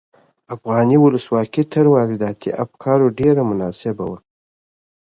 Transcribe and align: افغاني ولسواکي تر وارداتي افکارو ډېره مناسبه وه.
افغاني 0.55 0.97
ولسواکي 1.01 1.63
تر 1.73 1.85
وارداتي 1.93 2.49
افکارو 2.63 3.05
ډېره 3.19 3.41
مناسبه 3.51 4.03
وه. 4.09 4.19